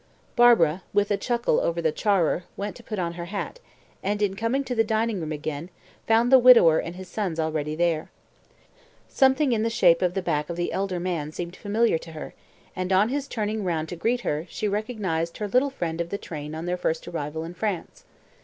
[0.35, 3.59] Barbara, with a chuckle over the "charer," went to put on her hat,
[4.01, 5.69] and on coming into the dining room again,
[6.07, 8.09] found the widower and his sons already there.
[9.07, 12.33] Something in the shape of the back of the elder man seemed familiar to her,
[12.75, 16.17] and on his turning round to greet her, she recognised her little friend of the
[16.17, 18.03] train on their first arrival in France.